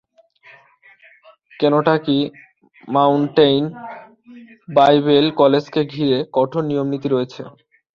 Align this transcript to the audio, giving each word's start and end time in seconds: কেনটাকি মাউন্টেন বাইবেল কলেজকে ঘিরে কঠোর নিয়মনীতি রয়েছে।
কেনটাকি 1.59 2.17
মাউন্টেন 2.87 3.61
বাইবেল 4.69 5.25
কলেজকে 5.39 5.81
ঘিরে 5.93 6.17
কঠোর 6.35 6.63
নিয়মনীতি 6.69 7.07
রয়েছে। 7.09 7.41